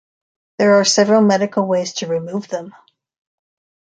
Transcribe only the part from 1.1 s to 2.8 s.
medical ways to remove them.